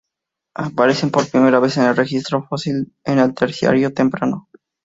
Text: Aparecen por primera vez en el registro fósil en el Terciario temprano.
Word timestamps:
Aparecen 0.55 1.11
por 1.11 1.29
primera 1.29 1.59
vez 1.59 1.77
en 1.77 1.83
el 1.83 1.95
registro 1.95 2.41
fósil 2.41 2.91
en 3.03 3.19
el 3.19 3.35
Terciario 3.35 3.93
temprano. 3.93 4.49